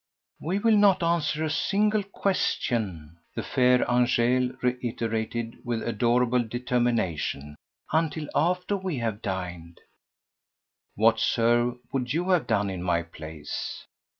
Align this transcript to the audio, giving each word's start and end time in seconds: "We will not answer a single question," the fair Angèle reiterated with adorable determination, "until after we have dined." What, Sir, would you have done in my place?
"We 0.39 0.57
will 0.57 0.77
not 0.77 1.03
answer 1.03 1.43
a 1.43 1.49
single 1.51 2.01
question," 2.01 3.17
the 3.35 3.43
fair 3.43 3.85
Angèle 3.85 4.57
reiterated 4.63 5.63
with 5.63 5.87
adorable 5.87 6.41
determination, 6.41 7.55
"until 7.91 8.27
after 8.33 8.75
we 8.75 8.97
have 8.97 9.21
dined." 9.21 9.79
What, 10.95 11.19
Sir, 11.19 11.75
would 11.93 12.13
you 12.13 12.29
have 12.31 12.47
done 12.47 12.71
in 12.71 12.81
my 12.81 13.03
place? 13.03 13.85